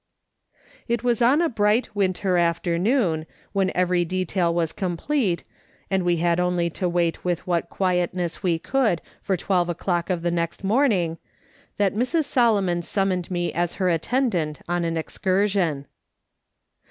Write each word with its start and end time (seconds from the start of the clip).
It 0.87 1.03
was 1.03 1.21
on 1.21 1.43
a 1.43 1.47
bright 1.47 1.95
winter 1.95 2.35
afternoon, 2.35 3.27
when 3.53 3.71
every 3.75 4.03
detail 4.03 4.51
was 4.51 4.73
complete, 4.73 5.43
and 5.91 6.01
we 6.01 6.17
had 6.17 6.39
only 6.39 6.71
to 6.71 6.89
wait 6.89 7.23
with 7.23 7.45
what 7.45 7.69
quietness 7.69 8.41
we 8.41 8.57
could 8.57 8.99
for 9.21 9.37
twelve 9.37 9.69
o'clock 9.69 10.09
of 10.09 10.23
the 10.23 10.31
next 10.31 10.63
morning, 10.63 11.19
that 11.77 11.93
Mrs. 11.93 12.23
Solomon 12.23 12.81
summoned 12.81 13.29
me 13.29 13.53
as 13.53 13.75
her 13.75 13.89
attendant 13.91 14.59
on 14.67 14.83
an 14.85 14.97
excursion. 14.97 15.85